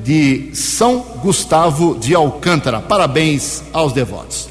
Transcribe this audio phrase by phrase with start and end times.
[0.02, 2.80] de São Gustavo de Alcântara.
[2.80, 4.49] Parabéns aos devotos.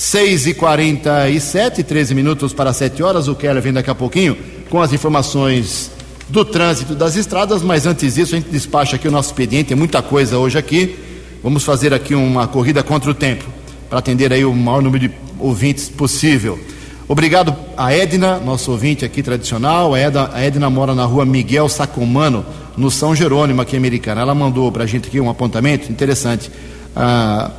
[0.00, 3.28] 6 e 47 13 minutos para 7 horas.
[3.28, 4.34] O Keller vem daqui a pouquinho
[4.70, 5.90] com as informações
[6.26, 9.76] do trânsito das estradas, mas antes disso a gente despacha aqui o nosso expediente, tem
[9.76, 10.96] muita coisa hoje aqui.
[11.42, 13.44] Vamos fazer aqui uma corrida contra o tempo
[13.90, 16.58] para atender aí o maior número de ouvintes possível.
[17.06, 19.92] Obrigado a Edna, nosso ouvinte aqui tradicional.
[19.92, 24.22] A Edna, a Edna mora na rua Miguel Sacomano, no São Jerônimo, aqui americana.
[24.22, 26.50] Ela mandou para a gente aqui um apontamento interessante.
[26.96, 27.50] Ah,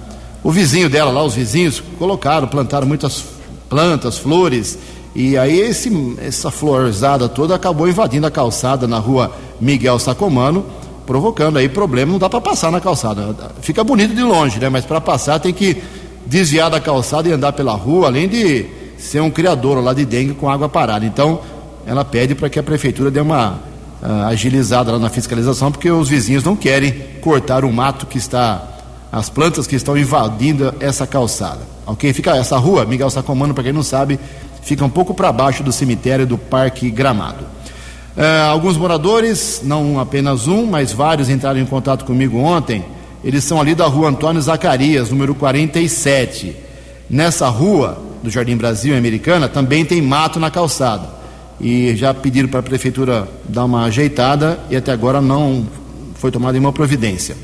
[0.43, 3.23] o vizinho dela lá, os vizinhos, colocaram, plantaram muitas
[3.69, 4.77] plantas, flores,
[5.13, 5.91] e aí esse,
[6.21, 10.65] essa florzada toda acabou invadindo a calçada na rua Miguel Sacomano,
[11.05, 13.35] provocando aí problema, não dá para passar na calçada.
[13.61, 14.69] Fica bonito de longe, né?
[14.69, 15.81] Mas para passar tem que
[16.25, 18.65] desviar da calçada e andar pela rua, além de
[18.97, 21.05] ser um criador lá de dengue com água parada.
[21.05, 21.41] Então,
[21.85, 23.59] ela pede para que a prefeitura dê uma
[24.01, 28.67] uh, agilizada lá na fiscalização, porque os vizinhos não querem cortar o mato que está
[29.11, 31.61] as plantas que estão invadindo essa calçada.
[31.85, 32.13] Ok?
[32.13, 34.19] Fica essa rua, Miguel Sacomano, para quem não sabe,
[34.61, 37.43] fica um pouco para baixo do cemitério do Parque Gramado.
[38.15, 42.85] Uh, alguns moradores, não apenas um, mas vários entraram em contato comigo ontem.
[43.23, 46.55] Eles são ali da rua Antônio Zacarias, número 47.
[47.09, 51.09] Nessa rua, do Jardim Brasil Americana, também tem mato na calçada.
[51.59, 55.67] E já pediram para a prefeitura dar uma ajeitada e até agora não
[56.15, 57.35] foi tomada nenhuma providência.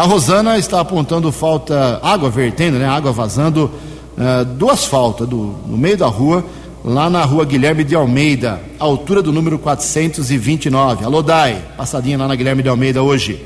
[0.00, 3.70] A Rosana está apontando falta, água vertendo, né, água vazando
[4.16, 6.42] uh, do asfalto, do, no meio da rua,
[6.82, 11.04] lá na rua Guilherme de Almeida, altura do número 429.
[11.04, 13.44] Alô, Dai, passadinha lá na Guilherme de Almeida hoje.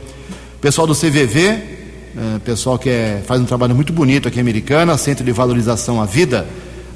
[0.60, 4.40] Pessoal do CVV, uh, eh, pessoal que é, faz um trabalho muito bonito aqui em
[4.40, 6.46] Americana, Centro de Valorização à Vida,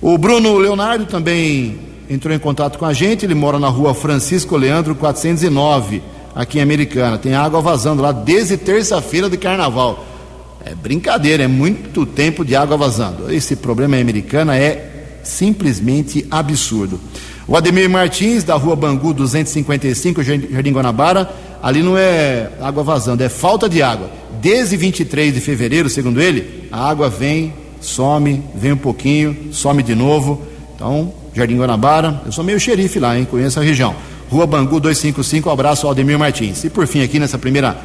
[0.00, 1.78] O Bruno Leonardo também
[2.08, 3.24] entrou em contato com a gente.
[3.24, 6.02] Ele mora na rua Francisco Leandro 409,
[6.34, 7.18] aqui em Americana.
[7.18, 10.04] Tem água vazando lá desde terça-feira de carnaval.
[10.66, 13.32] É brincadeira, é muito tempo de água vazando.
[13.32, 16.98] Esse problema em Americana é simplesmente absurdo.
[17.46, 21.30] O Ademir Martins, da rua Bangu 255, Jardim Guanabara,
[21.62, 24.10] ali não é água vazando, é falta de água.
[24.42, 29.94] Desde 23 de fevereiro, segundo ele, a água vem, some, vem um pouquinho, some de
[29.94, 30.42] novo.
[30.74, 33.24] Então, Jardim Guanabara, eu sou meio xerife lá, hein?
[33.24, 33.94] Conheço a região.
[34.28, 36.64] Rua Bangu 255, um abraço ao Ademir Martins.
[36.64, 37.76] E por fim, aqui nessa primeira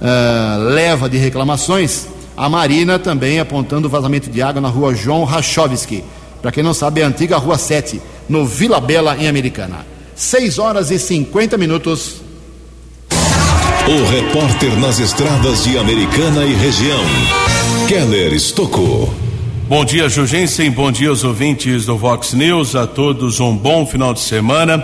[0.00, 2.06] uh, leva de reclamações,
[2.40, 6.02] a Marina também apontando vazamento de água na rua João Rachovski.
[6.40, 8.00] Para quem não sabe, é a antiga Rua 7,
[8.30, 9.86] no Vila Bela, em Americana.
[10.16, 12.22] 6 horas e 50 minutos.
[13.10, 17.02] O repórter nas estradas de Americana e região,
[17.86, 19.12] Keller Estocou.
[19.68, 20.70] Bom dia, Jugensen.
[20.70, 22.74] Bom dia aos ouvintes do Vox News.
[22.74, 24.82] A todos um bom final de semana.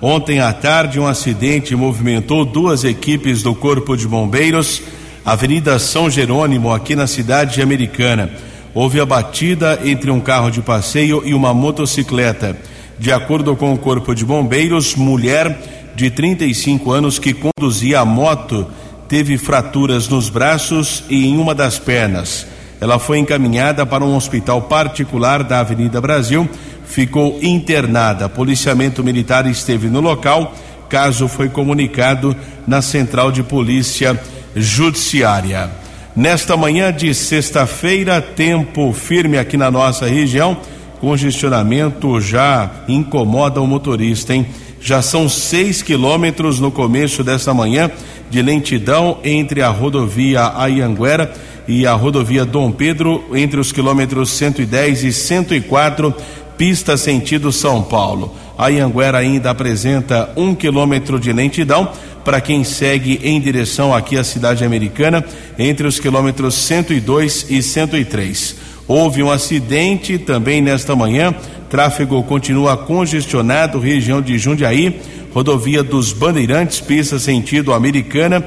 [0.00, 4.80] Ontem à tarde, um acidente movimentou duas equipes do Corpo de Bombeiros,
[5.24, 8.28] Avenida São Jerônimo, aqui na cidade americana.
[8.74, 12.54] Houve a batida entre um carro de passeio e uma motocicleta.
[12.98, 18.66] De acordo com o Corpo de Bombeiros, mulher de 35 anos que conduzia a moto
[19.08, 22.46] teve fraturas nos braços e em uma das pernas.
[22.78, 26.46] Ela foi encaminhada para um hospital particular da Avenida Brasil,
[26.84, 28.28] ficou internada.
[28.28, 30.52] Policiamento militar esteve no local.
[30.86, 32.36] Caso foi comunicado
[32.66, 34.20] na Central de Polícia
[34.54, 35.70] Judiciária.
[36.14, 40.56] Nesta manhã de sexta-feira, tempo firme aqui na nossa região
[41.04, 44.46] congestionamento já incomoda o motorista, hein?
[44.80, 47.90] Já são seis quilômetros no começo dessa manhã
[48.30, 51.30] de lentidão entre a rodovia Ayanguera
[51.68, 56.14] e a rodovia Dom Pedro, entre os quilômetros 110 e 104,
[56.56, 58.34] pista sentido São Paulo.
[58.56, 61.90] A Anhanguera ainda apresenta um quilômetro de lentidão
[62.24, 65.24] para quem segue em direção aqui à cidade americana,
[65.58, 68.56] entre os quilômetros 102 e 103.
[68.88, 71.34] Houve um acidente também nesta manhã.
[71.68, 75.00] Tráfego continua congestionado, região de Jundiaí,
[75.32, 78.44] rodovia dos Bandeirantes, pista sentido americana.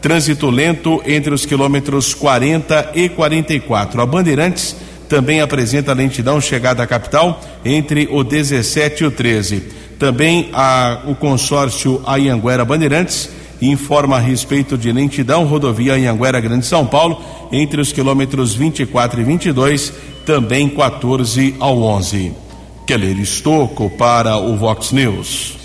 [0.00, 4.00] Trânsito lento entre os quilômetros 40 e 44.
[4.00, 4.76] A Bandeirantes
[5.08, 9.77] também apresenta lentidão chegada à capital entre o 17 e o 13.
[9.98, 13.30] Também a, o consórcio Ayanguera Bandeirantes
[13.60, 19.24] informa a respeito de lentidão rodovia Anhanguera Grande São Paulo entre os quilômetros 24 e
[19.24, 19.92] 22,
[20.24, 22.32] também 14 ao 11.
[22.86, 25.56] Keller Estocco para o Vox News.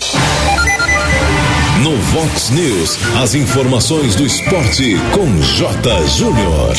[1.82, 6.06] No Vox News, as informações do esporte com J.
[6.08, 6.74] Júnior.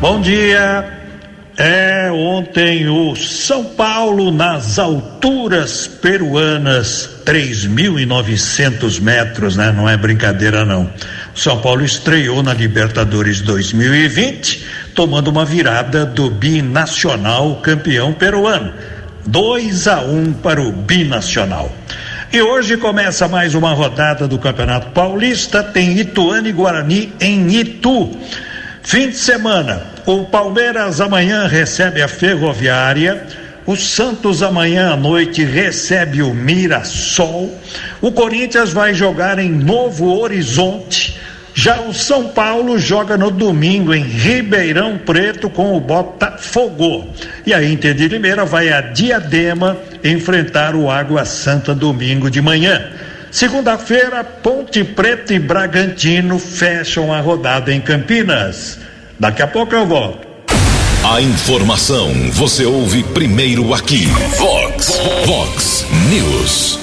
[0.00, 0.99] Bom dia.
[1.62, 9.70] É, ontem o São Paulo nas alturas peruanas, 3.900 metros, né?
[9.70, 10.90] Não é brincadeira não.
[11.34, 14.64] São Paulo estreou na Libertadores 2020,
[14.94, 18.72] tomando uma virada do binacional campeão peruano.
[19.26, 21.70] 2 a 1 um para o binacional.
[22.32, 28.16] E hoje começa mais uma rodada do Campeonato Paulista, tem Ituano e Guarani em Itu.
[28.82, 29.82] Fim de semana,
[30.18, 33.24] o Palmeiras amanhã recebe a Ferroviária,
[33.64, 37.56] o Santos amanhã à noite recebe o Mirassol,
[38.00, 41.16] o Corinthians vai jogar em Novo Horizonte,
[41.54, 47.08] já o São Paulo joga no domingo em Ribeirão Preto com o Botafogo.
[47.46, 52.90] E a Inter de Limeira vai a Diadema enfrentar o Água Santa domingo de manhã.
[53.30, 58.89] Segunda-feira, Ponte Preta e Bragantino fecham a rodada em Campinas.
[59.20, 60.26] Daqui a pouco eu volto.
[61.04, 64.06] A informação você ouve primeiro aqui.
[64.38, 66.78] Vox, Vox News.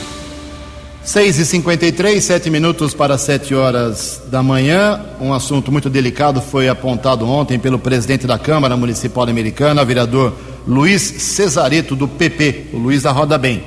[1.03, 5.03] 6 e 53 sete minutos para 7 horas da manhã.
[5.19, 10.37] Um assunto muito delicado foi apontado ontem pelo presidente da Câmara Municipal Americana, vereador
[10.67, 13.63] Luiz Cesareto, do PP, o Luiz da Roda Bem.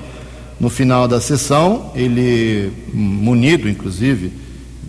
[0.61, 4.31] No final da sessão, ele, munido inclusive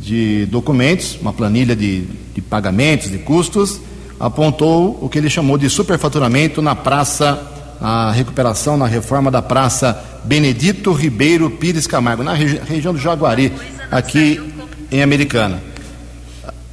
[0.02, 2.02] de documentos, uma planilha de,
[2.34, 3.80] de pagamentos, de custos,
[4.20, 7.40] apontou o que ele chamou de superfaturamento na praça,
[7.80, 13.54] a recuperação, na reforma da praça Benedito Ribeiro Pires Camargo, na regi região do Jaguari,
[13.92, 14.42] aqui
[14.92, 15.62] em Americana.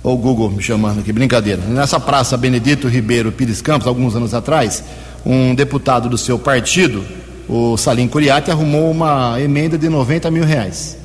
[0.02, 1.60] O Google me chamando aqui, brincadeira.
[1.62, 4.82] Nessa praça Benedito Ribeiro Pires Campos, alguns anos atrás,
[5.24, 7.04] um deputado do seu partido
[7.48, 10.98] o Salim Curiati arrumou uma emenda de 90 mil reais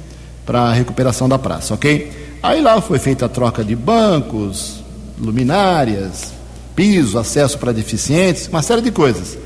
[0.45, 2.11] para a recuperação da praça, ok?
[2.41, 4.83] Aí lá foi feita a troca de bancos,
[5.19, 6.33] luminárias,
[6.75, 9.37] piso, acesso para deficientes, uma série de coisas.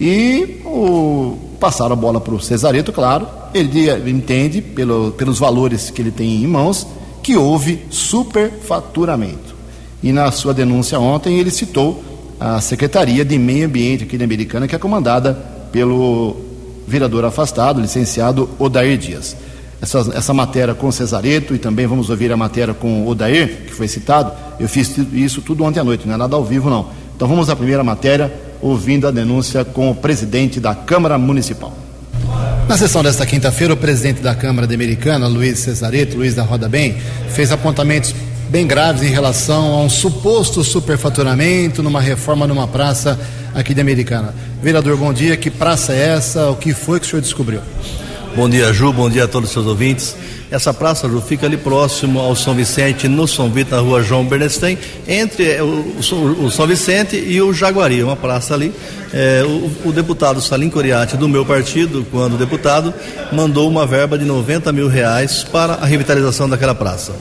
[0.00, 6.00] E o, passaram a bola para o Cesareto, claro, ele entende, pelo, pelos valores que
[6.00, 6.86] ele tem em mãos,
[7.22, 9.54] que houve superfaturamento.
[10.02, 12.02] E na sua denúncia ontem ele citou
[12.40, 15.34] a Secretaria de Meio Ambiente aqui da Americana, que é comandada
[15.70, 16.36] pelo
[16.88, 19.36] vereador afastado, licenciado Odair Dias.
[19.82, 23.88] Essa, essa matéria com Cesareto e também vamos ouvir a matéria com Odair, que foi
[23.88, 24.32] citado.
[24.58, 26.90] Eu fiz isso tudo ontem à noite, não é nada ao vivo, não.
[27.16, 31.72] Então vamos à primeira matéria, ouvindo a denúncia com o presidente da Câmara Municipal.
[32.68, 36.68] Na sessão desta quinta-feira, o presidente da Câmara de Americana, Luiz Cesareto, Luiz da Roda
[36.68, 36.96] Bem,
[37.30, 38.14] fez apontamentos
[38.48, 43.18] bem graves em relação a um suposto superfaturamento numa reforma numa praça
[43.54, 44.34] aqui de Americana.
[44.62, 45.36] Vereador, bom dia.
[45.36, 46.48] Que praça é essa?
[46.50, 47.60] O que foi que o senhor descobriu?
[48.34, 48.92] Bom dia, Ju.
[48.92, 50.16] Bom dia a todos os seus ouvintes.
[50.50, 54.24] Essa praça, Ju, fica ali próximo ao São Vicente, no São Vito, na rua João
[54.24, 58.72] Bernstein, entre o, o, o São Vicente e o Jaguari, uma praça ali.
[59.12, 62.94] É, o, o, deputado Salim Coriati, do meu partido, quando deputado,
[63.32, 67.12] mandou uma verba de 90 mil reais para a revitalização daquela praça.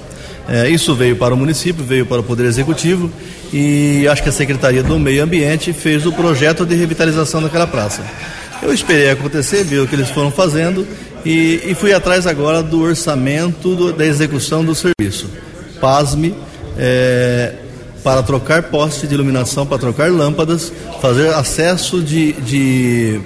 [0.47, 3.11] É, isso veio para o município, veio para o Poder Executivo
[3.51, 8.03] e acho que a Secretaria do Meio Ambiente fez o projeto de revitalização daquela praça.
[8.61, 10.85] Eu esperei acontecer, vi o que eles foram fazendo
[11.25, 15.29] e, e fui atrás agora do orçamento do, da execução do serviço.
[15.79, 16.35] Pasme,
[16.77, 17.53] é,
[18.03, 23.21] para trocar postes de iluminação, para trocar lâmpadas, fazer acesso de, de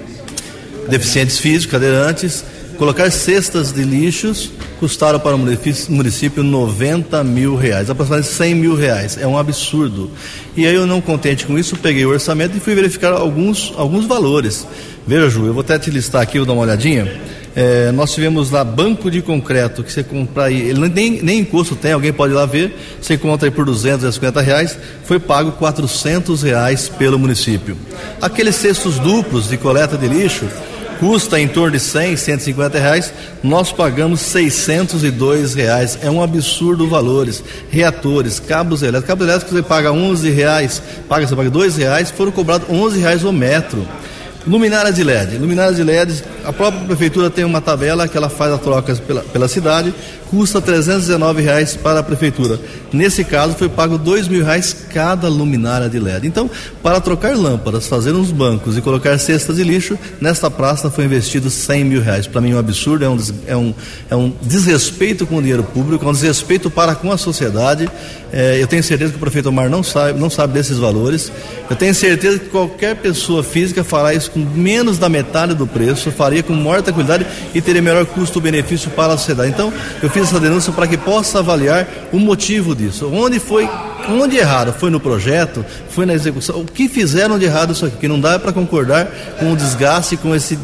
[0.88, 2.44] deficientes físicos, cadeirantes,
[2.74, 9.18] colocar cestas de lixos custaram para o município 90 mil reais, aproximadamente 100 mil reais.
[9.18, 10.10] É um absurdo.
[10.56, 14.04] E aí eu não contente com isso, peguei o orçamento e fui verificar alguns, alguns
[14.04, 14.66] valores.
[15.06, 17.20] Veja, Ju, eu vou até te listar aqui, vou dar uma olhadinha.
[17.56, 21.76] É, nós tivemos lá banco de concreto que você compra aí, ele nem, nem encosto
[21.76, 26.42] tem, alguém pode ir lá ver, você encontra aí por 250 reais, foi pago 400
[26.42, 27.76] reais pelo município.
[28.20, 30.46] Aqueles cestos duplos de coleta de lixo,
[30.98, 35.98] custa em torno de 100, 150 reais, nós pagamos 602 reais.
[36.02, 37.42] É um absurdo valores.
[37.70, 42.32] Reatores, cabos elétricos, cabos elétricos você paga 11 reais, paga, você paga 2 reais, foram
[42.32, 43.86] cobrados 11 reais o metro.
[44.46, 45.38] Luminárias de LED.
[45.38, 49.22] Luminárias de LED, a própria prefeitura tem uma tabela que ela faz as trocas pela,
[49.22, 49.94] pela cidade,
[50.30, 52.58] custa 319 reais para a prefeitura.
[52.92, 56.26] Nesse caso, foi pago dois mil reais cada luminária de LED.
[56.26, 56.50] Então,
[56.82, 61.48] para trocar lâmpadas, fazer uns bancos e colocar cestas de lixo, nesta praça foi investido
[61.48, 62.26] 100 mil reais.
[62.26, 63.74] Para mim é um absurdo, é um, é, um,
[64.10, 67.88] é um desrespeito com o dinheiro público, é um desrespeito para com a sociedade.
[68.32, 71.30] É, eu tenho certeza que o prefeito Omar não sabe, não sabe desses valores.
[71.70, 76.10] Eu tenho certeza que qualquer pessoa física fará isso com menos da metade do preço,
[76.10, 77.24] faria com maior tranquilidade
[77.54, 79.50] e teria melhor custo-benefício para a sociedade.
[79.50, 79.72] Então,
[80.02, 83.08] eu fiz essa denúncia para que possa avaliar o motivo disso.
[83.12, 83.70] Onde foi,
[84.08, 84.72] onde erraram?
[84.72, 85.64] Foi no projeto?
[85.88, 86.60] Foi na execução?
[86.60, 87.96] O que fizeram de errado isso aqui?
[87.96, 89.06] Que não dá para concordar
[89.38, 90.58] com o desgaste, com esse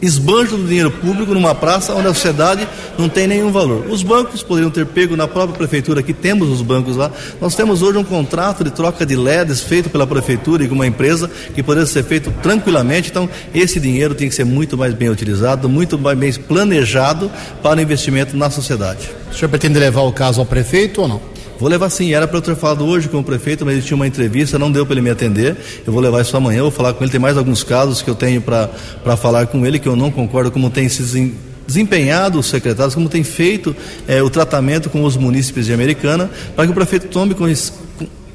[0.00, 3.86] esbanjo do dinheiro público numa praça onde a sociedade não tem nenhum valor.
[3.88, 7.10] Os bancos poderiam ter pego na própria prefeitura, que temos os bancos lá.
[7.40, 10.86] Nós temos hoje um contrato de troca de LEDs feito pela prefeitura e com uma
[10.86, 13.10] empresa que poderia ser feito tranquilamente.
[13.10, 17.30] Então, esse dinheiro tem que ser muito mais bem utilizado, muito mais bem planejado
[17.62, 19.10] para o investimento na sociedade.
[19.30, 21.37] O senhor pretende levar o caso ao prefeito ou não?
[21.58, 23.96] Vou levar sim, era para eu ter falado hoje com o prefeito, mas ele tinha
[23.96, 25.56] uma entrevista, não deu para ele me atender.
[25.84, 27.10] Eu vou levar isso amanhã, vou falar com ele.
[27.10, 30.52] Tem mais alguns casos que eu tenho para falar com ele que eu não concordo
[30.52, 31.34] como tem se
[31.66, 33.74] desempenhado os secretários, como tem feito
[34.06, 37.34] é, o tratamento com os munícipes de Americana, para que o prefeito tome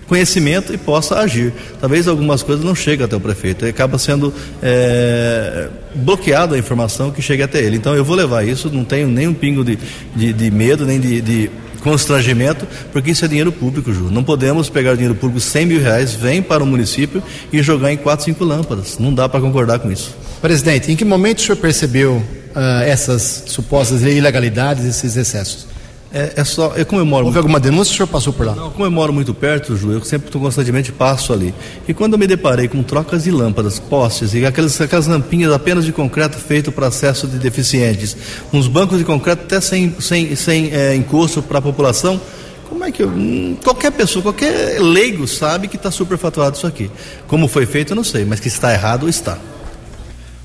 [0.06, 1.53] conhecimento e possa agir.
[1.80, 7.22] Talvez algumas coisas não cheguem até o prefeito, acaba sendo é, bloqueada a informação que
[7.22, 7.77] chega até ele.
[7.77, 9.80] Então eu vou levar isso, não tenho nem um pingo de,
[10.13, 11.50] de, de medo, nem de, de
[11.83, 14.09] constrangimento, porque isso é dinheiro público, Ju.
[14.09, 17.21] Não podemos pegar dinheiro público, 100 mil reais, vem para o município
[17.51, 18.97] e jogar em quatro, cinco lâmpadas.
[18.97, 20.15] Não dá para concordar com isso.
[20.41, 25.73] Presidente, em que momento o senhor percebeu uh, essas supostas ilegalidades, esses excessos?
[26.13, 26.74] É, é só.
[26.75, 27.25] Eu comemoro.
[27.25, 28.53] Houve alguma denúncia o senhor passou por lá?
[28.53, 31.53] Não, eu moro muito perto, Ju, eu sempre constantemente passo ali.
[31.88, 35.84] E quando eu me deparei com trocas de lâmpadas, postes e aquelas, aquelas lampinhas apenas
[35.84, 38.15] de concreto feito para acesso de deficientes,
[38.53, 42.22] uns bancos de concreto até sem, sem, sem é, encosto para a população,
[42.70, 46.91] como é que eu, hum, qualquer pessoa, qualquer leigo sabe que está superfaturado isso aqui.
[47.27, 49.39] Como foi feito, eu não sei, mas que está errado, está.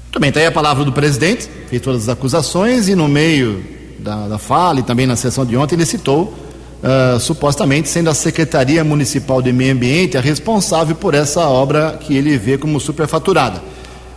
[0.04, 3.77] Muito bem, está aí a palavra do presidente, fez todas as acusações e no meio
[3.98, 6.32] da, da fala e também na sessão de ontem, ele citou,
[6.82, 12.16] uh, supostamente sendo a Secretaria Municipal de Meio Ambiente a responsável por essa obra que
[12.16, 13.62] ele vê como superfaturada.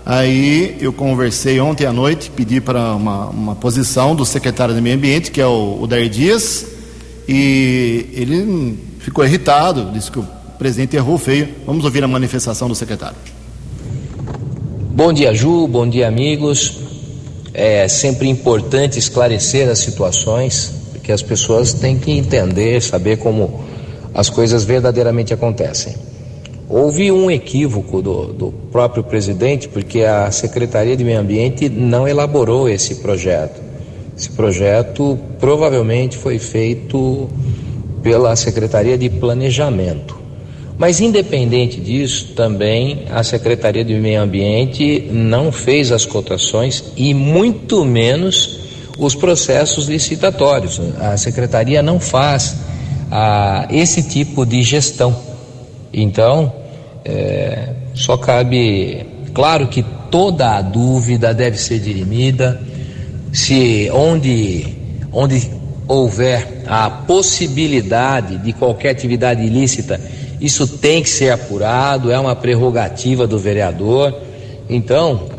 [0.06, 4.96] Aí eu conversei ontem à noite, pedi para uma, uma posição do secretário de Meio
[4.96, 6.66] Ambiente, que é o, o Dair Dias,
[7.28, 11.50] e ele ficou irritado, disse que o presidente errou feio.
[11.66, 13.16] Vamos ouvir a manifestação do secretário.
[14.94, 16.81] Bom dia, Ju, bom dia, amigos.
[17.54, 23.64] É sempre importante esclarecer as situações, porque as pessoas têm que entender, saber como
[24.14, 25.96] as coisas verdadeiramente acontecem.
[26.70, 32.70] Houve um equívoco do, do próprio presidente, porque a Secretaria de Meio Ambiente não elaborou
[32.70, 33.62] esse projeto.
[34.18, 37.30] Esse projeto provavelmente foi feito
[38.02, 40.21] pela Secretaria de Planejamento.
[40.82, 47.86] Mas, independente disso, também a Secretaria do Meio Ambiente não fez as cotações e muito
[47.86, 48.62] menos
[48.98, 50.82] os processos licitatórios.
[51.00, 52.56] A Secretaria não faz
[53.12, 55.16] ah, esse tipo de gestão.
[55.94, 56.52] Então,
[57.06, 59.06] é, só cabe.
[59.36, 62.60] Claro que toda a dúvida deve ser dirimida,
[63.32, 64.66] se onde,
[65.14, 65.48] onde
[65.88, 70.02] houver a possibilidade de qualquer atividade ilícita,
[70.42, 74.14] isso tem que ser apurado, é uma prerrogativa do vereador.
[74.68, 75.30] Então,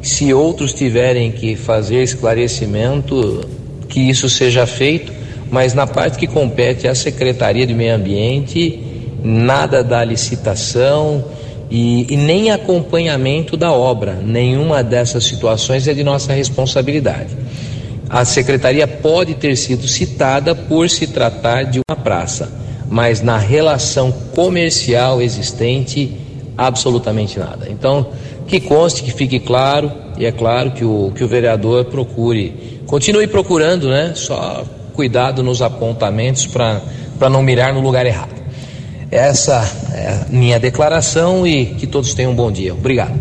[0.00, 3.40] se outros tiverem que fazer esclarecimento,
[3.88, 5.12] que isso seja feito,
[5.50, 8.80] mas na parte que compete à Secretaria de Meio Ambiente,
[9.22, 11.24] nada da licitação
[11.70, 14.14] e, e, nem acompanhamento da obra.
[14.14, 17.36] Nenhuma dessas situações é de nossa responsabilidade.
[18.08, 22.52] A secretaria pode ter sido citada por se tratar de uma praça,
[22.92, 26.14] mas na relação comercial existente,
[26.58, 27.66] absolutamente nada.
[27.70, 28.08] Então,
[28.46, 33.26] que conste, que fique claro, e é claro que o, que o vereador procure, continue
[33.26, 34.12] procurando, né?
[34.14, 38.34] Só cuidado nos apontamentos para não mirar no lugar errado.
[39.10, 42.74] Essa é minha declaração e que todos tenham um bom dia.
[42.74, 43.18] Obrigado.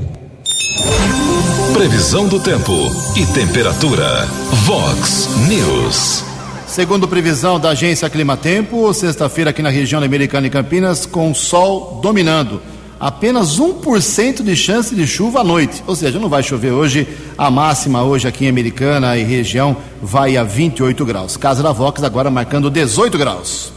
[1.71, 2.73] Previsão do tempo
[3.15, 4.25] e temperatura.
[4.65, 6.30] Vox News.
[6.71, 12.61] Segundo previsão da agência Climatempo, sexta-feira aqui na região Americana e Campinas, com sol dominando.
[12.97, 17.05] Apenas 1% de chance de chuva à noite, ou seja, não vai chover hoje.
[17.37, 21.35] A máxima hoje aqui em Americana e região vai a 28 graus.
[21.35, 23.73] Casa da Vox agora marcando 18 graus.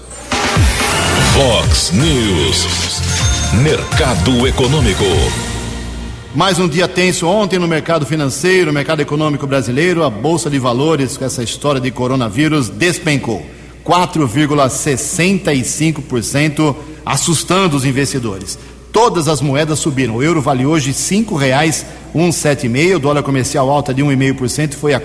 [1.33, 3.01] Vox News.
[3.61, 5.54] Mercado Econômico.
[6.35, 10.03] Mais um dia tenso ontem no mercado financeiro, no mercado econômico brasileiro.
[10.03, 13.47] A Bolsa de Valores, com essa história de coronavírus, despencou
[13.87, 16.75] 4,65%,
[17.07, 18.59] assustando os investidores.
[18.93, 20.17] Todas as moedas subiram.
[20.17, 22.97] O euro vale hoje R$ 5,176.
[22.97, 25.05] O dólar comercial alta de 1,5% foi a R$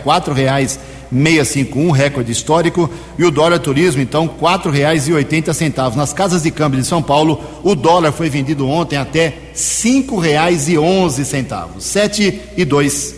[1.11, 2.89] 4,651, recorde histórico.
[3.17, 5.95] E o dólar turismo, então, R$ 4,80.
[5.95, 11.79] Nas casas de câmbio de São Paulo, o dólar foi vendido ontem até R$ 5,11.
[11.79, 13.15] 7 e 2.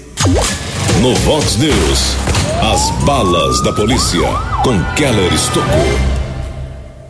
[1.01, 2.15] No Vox News,
[2.61, 4.21] as balas da polícia
[4.63, 6.21] com Keller Estocou.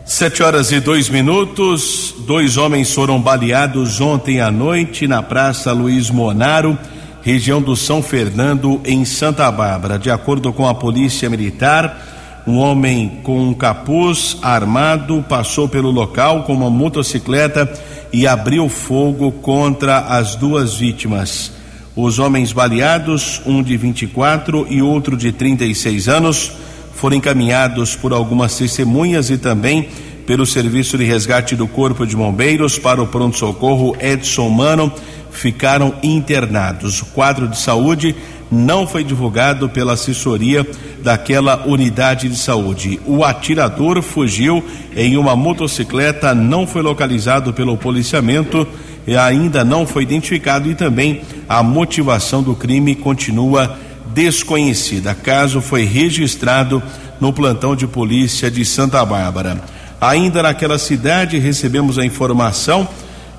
[0.04, 2.12] Sete horas e dois minutos.
[2.26, 6.76] Dois homens foram baleados ontem à noite na Praça Luiz Monaro,
[7.22, 9.98] região do São Fernando, em Santa Bárbara.
[9.98, 16.42] De acordo com a Polícia Militar, um homem com um capuz armado passou pelo local
[16.42, 17.72] com uma motocicleta
[18.12, 21.52] e abriu fogo contra as duas vítimas.
[21.94, 26.52] Os homens baleados, um de 24 e outro de 36 anos,
[26.94, 29.88] foram encaminhados por algumas testemunhas e também
[30.26, 34.92] pelo Serviço de Resgate do Corpo de Bombeiros para o pronto-socorro Edson Mano,
[35.32, 37.02] ficaram internados.
[37.02, 38.14] O quadro de saúde
[38.50, 40.66] não foi divulgado pela assessoria
[41.02, 43.00] daquela unidade de saúde.
[43.06, 44.62] O atirador fugiu
[44.94, 48.68] em uma motocicleta, não foi localizado pelo policiamento
[49.06, 53.78] e ainda não foi identificado e também a motivação do crime continua
[54.12, 55.14] desconhecida.
[55.14, 56.82] Caso foi registrado
[57.18, 59.62] no plantão de polícia de Santa Bárbara.
[60.00, 62.86] Ainda naquela cidade, recebemos a informação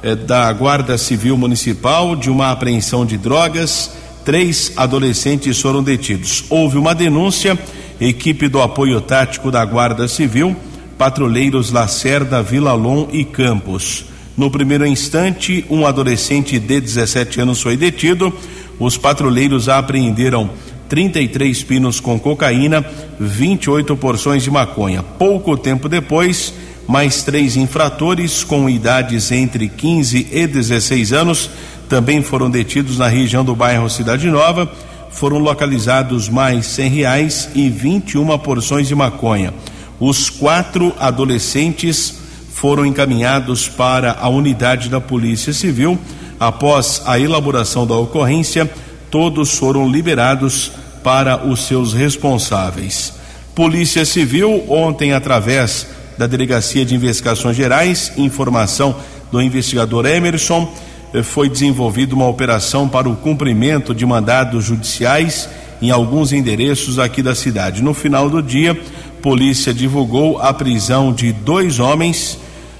[0.03, 3.91] eh, da Guarda Civil Municipal de uma apreensão de drogas.
[4.23, 6.45] Três adolescentes foram detidos.
[6.49, 7.57] Houve uma denúncia,
[7.99, 10.55] equipe do apoio tático da Guarda Civil,
[10.97, 14.05] patrulheiros Lacerda, Vila Lom e Campos.
[14.37, 18.33] No primeiro instante, um adolescente de 17 anos foi detido
[18.79, 20.49] os patrulheiros apreenderam
[20.93, 22.85] 33 pinos com cocaína,
[23.19, 25.01] 28 porções de maconha.
[25.01, 26.53] Pouco tempo depois,
[26.87, 31.49] mais três infratores com idades entre 15 e 16 anos
[31.89, 34.71] também foram detidos na região do bairro Cidade Nova.
[35.09, 39.51] Foram localizados mais 100 reais e 21 porções de maconha.
[39.99, 42.19] Os quatro adolescentes
[42.53, 45.97] foram encaminhados para a unidade da Polícia Civil
[46.43, 48.69] Após a elaboração da ocorrência,
[49.09, 53.13] todos foram liberados para os seus responsáveis.
[53.53, 55.87] Polícia Civil, ontem, através
[56.17, 58.95] da Delegacia de Investigações Gerais, informação
[59.31, 60.71] do investigador Emerson,
[61.13, 65.49] eh, foi desenvolvida uma operação para o cumprimento de mandados judiciais
[65.81, 67.83] em alguns endereços aqui da cidade.
[67.83, 68.79] No final do dia,
[69.21, 72.39] polícia divulgou a prisão de dois homens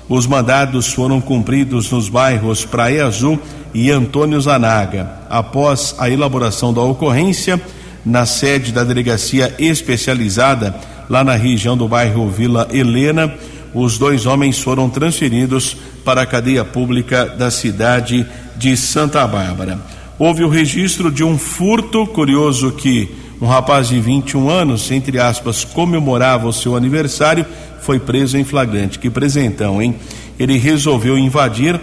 [0.09, 3.39] os mandados foram cumpridos nos bairros Praia Azul
[3.73, 5.09] e Antônio Zanaga.
[5.29, 7.59] Após a elaboração da ocorrência,
[8.05, 10.75] na sede da delegacia especializada,
[11.09, 13.33] lá na região do bairro Vila Helena,
[13.73, 19.79] os dois homens foram transferidos para a cadeia pública da cidade de Santa Bárbara.
[20.19, 23.09] Houve o registro de um furto, curioso que
[23.41, 27.45] um rapaz de 21 anos, entre aspas, comemorava o seu aniversário,
[27.81, 28.99] foi preso em flagrante.
[28.99, 29.95] Que presentão, hein?
[30.39, 31.79] Ele resolveu invadir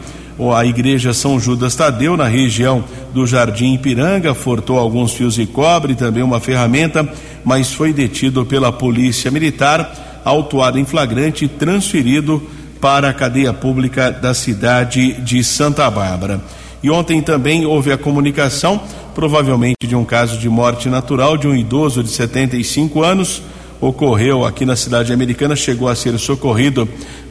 [0.49, 5.95] a igreja São Judas Tadeu, na região do Jardim Ipiranga, furtou alguns fios de cobre,
[5.95, 7.07] também uma ferramenta,
[7.45, 12.43] mas foi detido pela Polícia Militar, autuado em flagrante e transferido
[12.81, 16.41] para a cadeia pública da cidade de Santa Bárbara.
[16.83, 18.81] E ontem também houve a comunicação,
[19.15, 23.43] provavelmente de um caso de morte natural de um idoso de 75 anos.
[23.79, 26.89] Ocorreu aqui na cidade americana, chegou a ser socorrido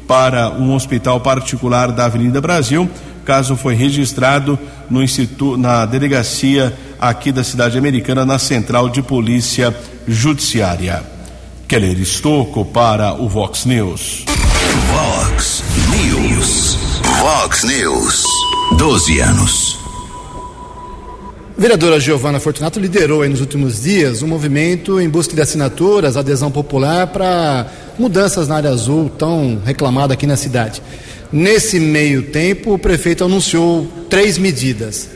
[0.10, 2.90] para um hospital particular da Avenida Brasil.
[3.22, 4.58] O caso foi registrado
[4.90, 9.72] no instituto, na delegacia aqui da cidade americana, na Central de Polícia
[10.08, 11.04] Judiciária.
[11.68, 14.26] Keller Estocco para o Vox News.
[14.88, 16.76] Vox News.
[17.20, 18.24] Vox News.
[18.80, 19.80] 12 anos.
[21.56, 26.50] A vereadora Giovana Fortunato liderou nos últimos dias um movimento em busca de assinaturas, adesão
[26.50, 27.68] popular para
[28.00, 30.82] mudanças na área azul tão reclamada aqui na cidade.
[31.32, 35.10] Nesse meio tempo, o prefeito anunciou três medidas.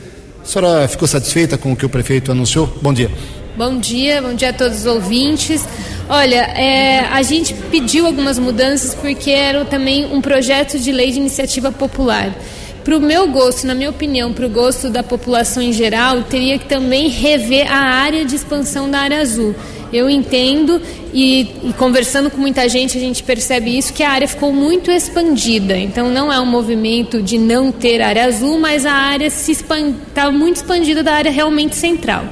[0.43, 2.67] A senhora ficou satisfeita com o que o prefeito anunciou?
[2.81, 3.09] Bom dia.
[3.55, 5.63] Bom dia, bom dia a todos os ouvintes.
[6.09, 11.19] Olha, é, a gente pediu algumas mudanças porque era também um projeto de lei de
[11.19, 12.35] iniciativa popular.
[12.83, 16.59] Para o meu gosto, na minha opinião, para o gosto da população em geral, teria
[16.59, 19.55] que também rever a área de expansão da área azul.
[19.93, 20.81] Eu entendo
[21.13, 24.89] e, e, conversando com muita gente a gente percebe isso que a área ficou muito
[24.89, 25.77] expandida.
[25.77, 30.57] Então não é um movimento de não ter área azul, mas a área está muito
[30.57, 32.25] expandida da área realmente central.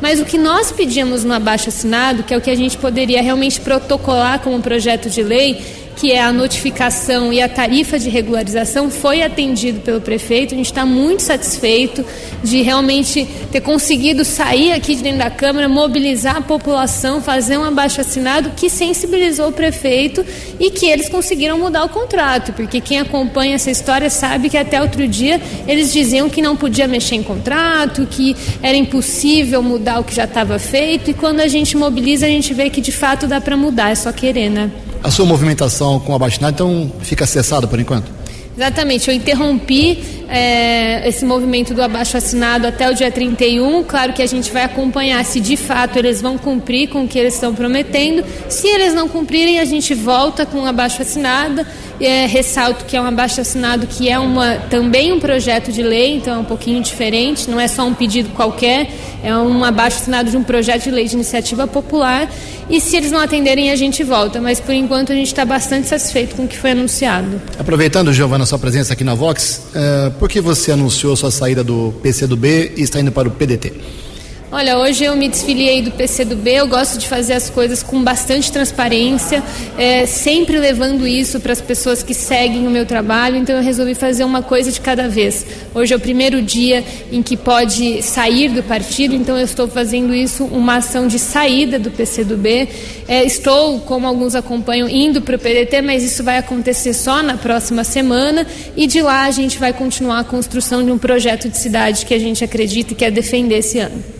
[0.00, 3.22] Mas o que nós pedimos no abaixo assinado, que é o que a gente poderia
[3.22, 5.64] realmente protocolar como projeto de lei,
[5.96, 10.52] que é a notificação e a tarifa de regularização, foi atendido pelo prefeito.
[10.52, 12.04] A gente está muito satisfeito
[12.44, 17.64] de realmente ter conseguido sair aqui de dentro da Câmara, mobilizar a população, fazer um
[17.64, 20.24] abaixo assinado que sensibilizou o prefeito
[20.60, 24.82] e que eles conseguiram mudar o contrato, porque quem acompanha essa história sabe que até
[24.82, 30.04] outro dia eles diziam que não podia mexer em contrato, que era impossível mudar o
[30.04, 33.26] que já estava feito, e quando a gente mobiliza, a gente vê que de fato
[33.26, 34.70] dá para mudar, é só querer, né?
[35.06, 38.10] A sua movimentação com a Baixinada, então fica cessado por enquanto?
[38.56, 43.84] Exatamente, eu interrompi é, esse movimento do abaixo assinado até o dia 31.
[43.84, 47.18] Claro que a gente vai acompanhar se de fato eles vão cumprir com o que
[47.18, 48.24] eles estão prometendo.
[48.48, 51.64] Se eles não cumprirem, a gente volta com o abaixo assinado.
[51.98, 56.16] É, ressalto que é um abaixo assinado que é uma, também um projeto de lei,
[56.16, 58.90] então é um pouquinho diferente, não é só um pedido qualquer,
[59.22, 62.28] é um abaixo assinado de um projeto de lei de iniciativa popular.
[62.68, 64.40] E se eles não atenderem, a gente volta.
[64.40, 67.40] Mas por enquanto a gente está bastante satisfeito com o que foi anunciado.
[67.58, 71.94] Aproveitando, Giovana, sua presença aqui na Vox, uh, por que você anunciou sua saída do
[72.02, 74.05] PCdoB e está indo para o PDT?
[74.52, 78.52] Olha, hoje eu me desfiliei do PCdoB, eu gosto de fazer as coisas com bastante
[78.52, 79.42] transparência,
[79.76, 83.96] é, sempre levando isso para as pessoas que seguem o meu trabalho, então eu resolvi
[83.96, 85.44] fazer uma coisa de cada vez.
[85.74, 90.14] Hoje é o primeiro dia em que pode sair do partido, então eu estou fazendo
[90.14, 92.68] isso, uma ação de saída do PCdoB.
[93.08, 97.36] É, estou, como alguns acompanham, indo para o PDT, mas isso vai acontecer só na
[97.36, 101.58] próxima semana e de lá a gente vai continuar a construção de um projeto de
[101.58, 104.15] cidade que a gente acredita e quer defender esse ano.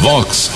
[0.00, 0.52] Vox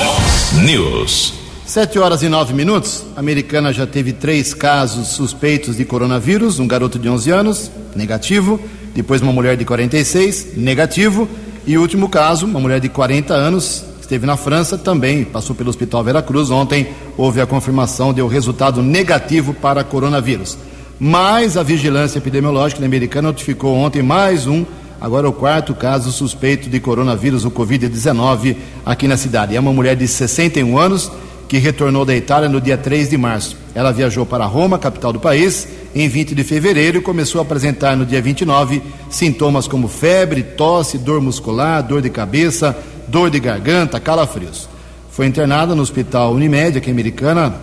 [0.65, 1.35] News.
[1.67, 3.05] Sete horas e nove minutos.
[3.17, 8.61] A americana já teve três casos suspeitos de coronavírus: um garoto de 11 anos, negativo.
[8.95, 11.29] Depois, uma mulher de 46, negativo.
[11.67, 16.05] E último caso, uma mulher de 40 anos, esteve na França, também passou pelo Hospital
[16.05, 16.51] Veracruz.
[16.51, 20.57] Ontem houve a confirmação, deu resultado negativo para coronavírus.
[21.01, 24.65] Mas a vigilância epidemiológica americana notificou ontem mais um
[25.03, 28.55] Agora o quarto caso suspeito de coronavírus, o Covid-19,
[28.87, 29.57] aqui na cidade.
[29.57, 31.11] É uma mulher de 61 anos
[31.49, 33.57] que retornou da Itália no dia 3 de março.
[33.75, 37.97] Ela viajou para Roma, capital do país, em 20 de fevereiro e começou a apresentar
[37.97, 43.99] no dia 29 sintomas como febre, tosse, dor muscular, dor de cabeça, dor de garganta,
[43.99, 44.69] calafrios.
[45.11, 47.57] Foi internada no Hospital Unimed, aqui em Americana,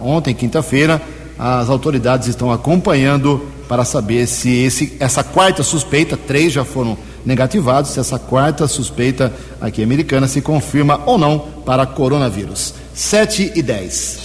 [0.00, 1.02] ontem, quinta-feira.
[1.36, 7.90] As autoridades estão acompanhando para saber se esse, essa quarta suspeita, três já foram negativados,
[7.90, 12.74] se essa quarta suspeita aqui americana se confirma ou não para coronavírus.
[12.94, 14.20] 7 e 10.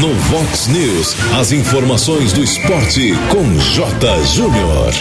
[0.00, 4.24] No Vox News, as informações do esporte com J.
[4.24, 4.92] Júnior.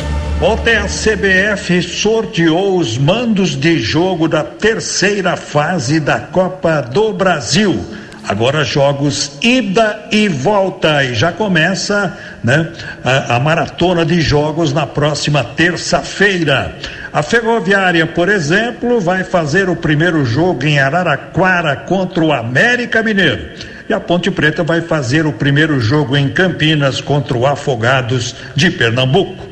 [0.42, 7.80] Ontem a CBF sorteou os mandos de jogo da terceira fase da Copa do Brasil.
[8.28, 12.68] Agora jogos ida e volta e já começa né,
[13.02, 16.76] a, a maratona de jogos na próxima terça-feira.
[17.14, 23.50] A Ferroviária, por exemplo, vai fazer o primeiro jogo em Araraquara contra o América Mineiro.
[23.88, 28.70] E a Ponte Preta vai fazer o primeiro jogo em Campinas contra o Afogados de
[28.70, 29.48] Pernambuco.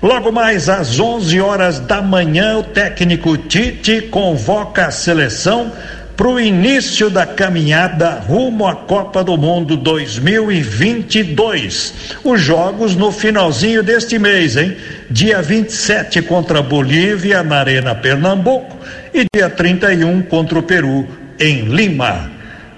[0.00, 5.72] Logo mais às 11 horas da manhã, o técnico Tite convoca a seleção
[6.16, 11.92] para o início da caminhada rumo à Copa do Mundo 2022.
[12.24, 14.74] Os jogos no finalzinho deste mês, hein?
[15.10, 18.74] Dia 27 contra a Bolívia na Arena Pernambuco
[19.12, 21.06] e dia 31 contra o Peru
[21.38, 22.30] em Lima.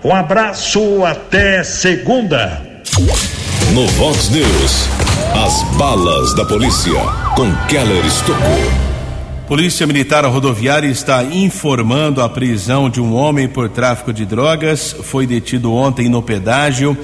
[0.03, 2.61] Um abraço, até segunda.
[3.73, 4.89] No Vox News,
[5.45, 6.99] as balas da polícia
[7.37, 8.88] com Keller Estocou.
[9.49, 14.95] Polícia Militar Rodoviária está informando a prisão de um homem por tráfico de drogas.
[15.05, 16.95] Foi detido ontem no pedágio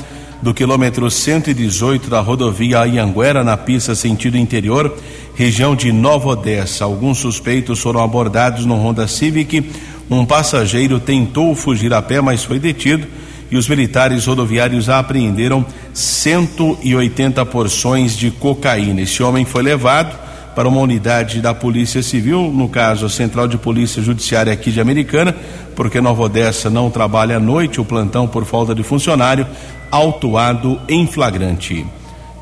[0.42, 4.94] do quilômetro 118 da rodovia Anhanguera, na pista sentido interior,
[5.34, 6.84] região de Nova Odessa.
[6.84, 9.64] Alguns suspeitos foram abordados no Honda Civic.
[10.10, 13.06] Um passageiro tentou fugir a pé, mas foi detido.
[13.50, 19.00] E os militares rodoviários apreenderam 180 porções de cocaína.
[19.00, 20.23] Esse homem foi levado
[20.54, 24.80] para uma unidade da Polícia Civil, no caso a Central de Polícia Judiciária aqui de
[24.80, 25.34] Americana,
[25.74, 29.46] porque Nova Odessa não trabalha à noite, o plantão por falta de funcionário,
[29.90, 31.84] autuado em flagrante.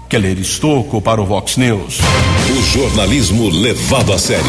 [0.08, 2.00] Keller Estocco para o Vox News.
[2.50, 4.44] O jornalismo levado a sério.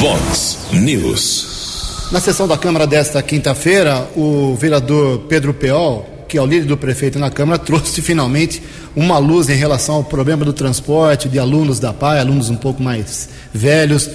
[0.00, 2.08] Vox News.
[2.10, 6.78] Na sessão da Câmara desta quinta-feira, o vereador Pedro Peol que é o líder do
[6.78, 8.62] prefeito na Câmara, trouxe finalmente
[8.96, 12.82] uma luz em relação ao problema do transporte de alunos da PAI, alunos um pouco
[12.82, 14.08] mais velhos,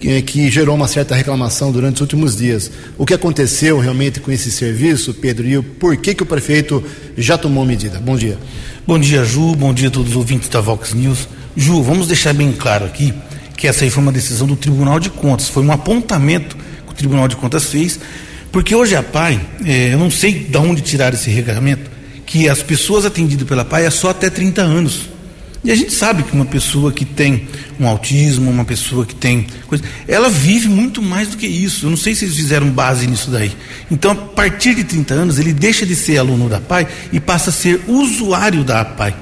[0.00, 2.70] que, que gerou uma certa reclamação durante os últimos dias.
[2.96, 6.82] O que aconteceu realmente com esse serviço, Pedro, e por que, que o prefeito
[7.14, 8.00] já tomou medida?
[8.00, 8.38] Bom dia.
[8.86, 9.54] Bom dia, Ju.
[9.54, 11.28] Bom dia a todos os ouvintes da Vox News.
[11.54, 13.12] Ju, vamos deixar bem claro aqui
[13.54, 16.94] que essa aí foi uma decisão do Tribunal de Contas, foi um apontamento que o
[16.94, 18.00] Tribunal de Contas fez
[18.54, 21.90] porque hoje a PAI, é, eu não sei de onde tirar esse regulamento,
[22.24, 25.08] que as pessoas atendidas pela PAI é só até 30 anos.
[25.64, 27.48] E a gente sabe que uma pessoa que tem
[27.80, 31.86] um autismo, uma pessoa que tem coisa, ela vive muito mais do que isso.
[31.86, 33.50] Eu não sei se eles fizeram base nisso daí.
[33.90, 37.50] Então, a partir de 30 anos, ele deixa de ser aluno da PAI e passa
[37.50, 39.16] a ser usuário da PAI.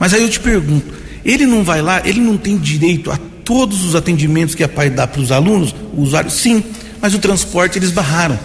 [0.00, 3.84] Mas aí eu te pergunto, ele não vai lá, ele não tem direito a todos
[3.84, 6.30] os atendimentos que a PAI dá para os alunos, o usuário?
[6.30, 6.64] Sim,
[7.02, 8.40] mas o transporte eles barraram.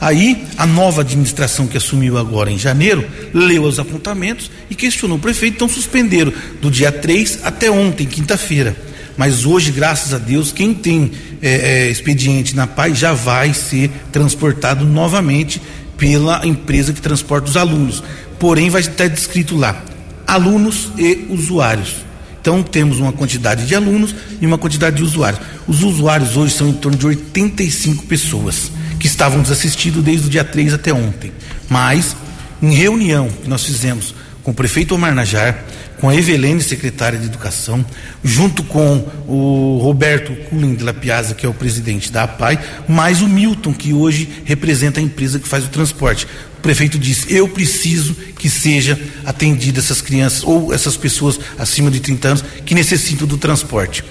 [0.00, 5.20] Aí, a nova administração que assumiu agora em janeiro leu os apontamentos e questionou o
[5.20, 8.76] prefeito, então suspenderam do dia 3 até ontem, quinta-feira.
[9.16, 13.90] Mas hoje, graças a Deus, quem tem é, é, expediente na PAI já vai ser
[14.12, 15.60] transportado novamente
[15.96, 18.02] pela empresa que transporta os alunos.
[18.38, 19.82] Porém, vai estar descrito lá:
[20.26, 22.04] alunos e usuários.
[22.38, 25.40] Então temos uma quantidade de alunos e uma quantidade de usuários.
[25.66, 28.70] Os usuários hoje são em torno de 85 pessoas
[29.06, 31.32] que estavam desassistidos desde o dia 3 até ontem.
[31.68, 32.16] Mas,
[32.60, 35.64] em reunião que nós fizemos com o prefeito Omar Najar,
[36.00, 37.86] com a Evelene, secretária de Educação,
[38.22, 43.22] junto com o Roberto Cullen de La Piazza, que é o presidente da APAI, mais
[43.22, 46.26] o Milton, que hoje representa a empresa que faz o transporte.
[46.58, 52.00] O prefeito disse: Eu preciso que seja atendida essas crianças ou essas pessoas acima de
[52.00, 54.04] 30 anos que necessitam do transporte.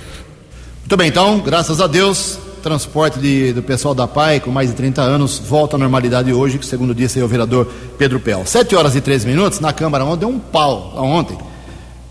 [0.79, 4.75] Muito bem, então, graças a Deus, transporte de, do pessoal da PAI com mais de
[4.75, 8.43] 30 anos volta à normalidade hoje, que segundo disse o vereador Pedro Pel.
[8.43, 11.38] Sete horas e três minutos, na Câmara ontem, deu um pau ontem,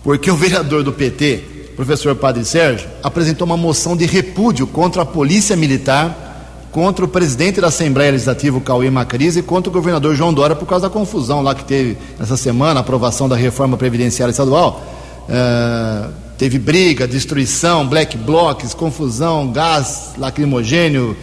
[0.04, 5.04] porque o vereador do PT, professor Padre Sérgio, apresentou uma moção de repúdio contra a
[5.04, 10.32] Polícia Militar, contra o presidente da Assembleia Legislativa, Cauê Macris, e contra o governador João
[10.32, 14.30] Dória, por causa da confusão lá que teve essa semana, a aprovação da reforma previdenciária
[14.30, 14.84] estadual.
[15.28, 21.16] Uh, Teve briga, destruição, black blocs, confusão, gás lacrimogênio,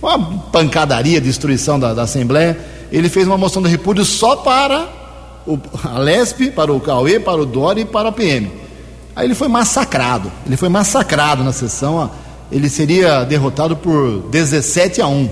[0.00, 2.58] uma pancadaria, destruição da, da Assembleia.
[2.90, 4.88] Ele fez uma moção de repúdio só para
[5.46, 8.50] o, a LESP, para o Cauê, para o Dori e para a PM.
[9.14, 10.32] Aí ele foi massacrado.
[10.46, 12.10] Ele foi massacrado na sessão.
[12.50, 15.28] Ele seria derrotado por 17 a 1.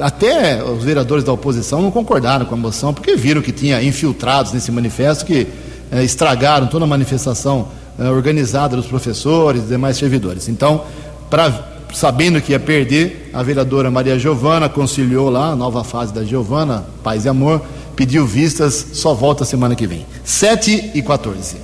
[0.00, 4.52] Até os vereadores da oposição não concordaram com a moção, porque viram que tinha infiltrados
[4.52, 5.48] nesse manifesto que
[5.90, 10.48] eh, estragaram toda a manifestação uh, organizada dos professores e demais servidores.
[10.48, 10.84] Então,
[11.28, 11.52] pra,
[11.92, 16.86] sabendo que ia perder, a vereadora Maria Giovana conciliou lá, a nova fase da Giovana,
[17.02, 17.62] Paz e Amor,
[17.96, 20.06] pediu vistas, só volta semana que vem.
[20.24, 21.56] 7 e 14.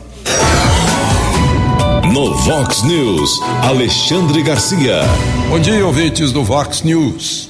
[2.12, 5.00] No Vox News, Alexandre Garcia.
[5.48, 7.48] Bom dia, ouvintes do Vox News.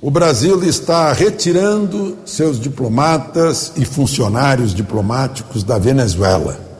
[0.00, 6.71] O Brasil está retirando seus diplomatas e funcionários diplomáticos da Venezuela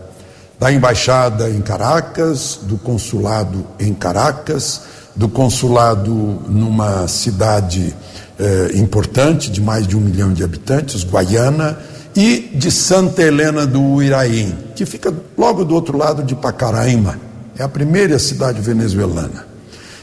[0.62, 6.14] da embaixada em Caracas, do consulado em Caracas, do consulado
[6.48, 7.92] numa cidade
[8.38, 11.80] eh, importante de mais de um milhão de habitantes, Guaiana,
[12.14, 17.18] e de Santa Helena do Uiraim, que fica logo do outro lado de Pacaraima,
[17.58, 19.44] é a primeira cidade venezuelana.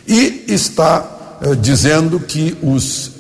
[0.06, 3.12] E está eh, dizendo que os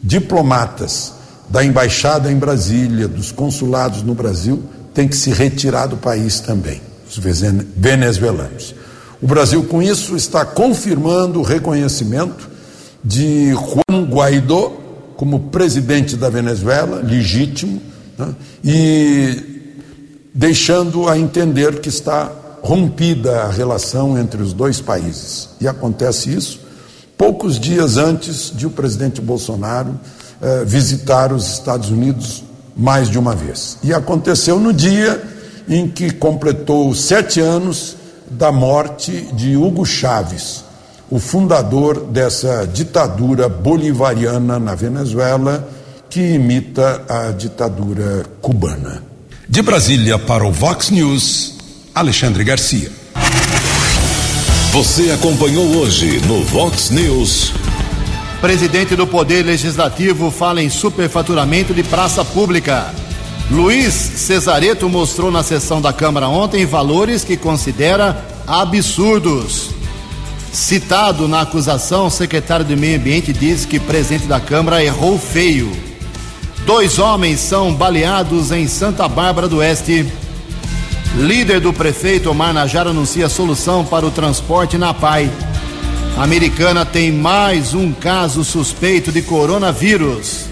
[0.00, 1.12] diplomatas
[1.48, 4.62] da embaixada em Brasília, dos consulados no Brasil,
[4.94, 7.18] têm que se retirar do país também, os
[7.76, 8.74] venezuelanos.
[9.20, 12.48] O Brasil, com isso, está confirmando o reconhecimento
[13.02, 14.72] de Juan Guaidó
[15.16, 17.80] como presidente da Venezuela, legítimo,
[18.18, 19.54] né, e
[20.32, 22.30] deixando a entender que está
[22.62, 25.50] rompida a relação entre os dois países.
[25.60, 26.60] E acontece isso
[27.16, 29.98] poucos dias antes de o presidente Bolsonaro
[30.42, 32.42] eh, visitar os Estados Unidos
[32.76, 33.78] mais de uma vez.
[33.82, 35.22] E aconteceu no dia
[35.68, 37.96] em que completou sete anos
[38.30, 40.64] da morte de Hugo Chávez,
[41.10, 45.68] o fundador dessa ditadura bolivariana na Venezuela,
[46.10, 49.02] que imita a ditadura cubana.
[49.48, 51.56] De Brasília para o Vox News,
[51.94, 52.90] Alexandre Garcia.
[54.72, 57.52] Você acompanhou hoje no Vox News.
[58.44, 62.94] Presidente do Poder Legislativo fala em superfaturamento de praça pública.
[63.50, 69.70] Luiz Cesareto mostrou na sessão da Câmara ontem valores que considera absurdos.
[70.52, 75.72] Citado na acusação, o secretário do Meio Ambiente diz que presidente da Câmara errou feio.
[76.66, 80.06] Dois homens são baleados em Santa Bárbara do Oeste.
[81.16, 85.32] Líder do prefeito Omar Najar anuncia solução para o transporte na PAI.
[86.16, 90.44] Americana tem mais um caso suspeito de coronavírus.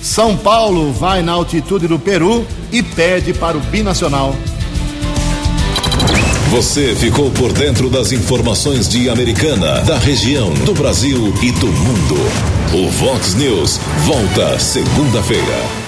[0.00, 4.34] São Paulo vai na altitude do Peru e pede para o binacional.
[6.50, 12.16] Você ficou por dentro das informações de Americana, da região, do Brasil e do mundo.
[12.72, 15.85] O Vox News volta segunda-feira.